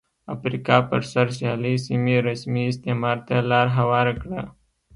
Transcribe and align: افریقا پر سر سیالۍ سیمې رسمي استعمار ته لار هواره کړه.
افریقا 0.35 0.77
پر 0.89 1.01
سر 1.11 1.27
سیالۍ 1.37 1.75
سیمې 1.85 2.17
رسمي 2.27 2.63
استعمار 2.71 3.17
ته 3.27 3.35
لار 3.49 3.67
هواره 3.77 4.13
کړه. 4.21 4.41